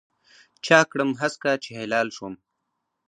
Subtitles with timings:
[0.65, 2.33] چا کړم هسکه چې هلال شوم